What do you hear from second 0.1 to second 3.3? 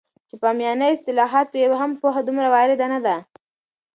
چې په عامیانه اصطلاحاتو یې هم پوهه دومره وارده نه ده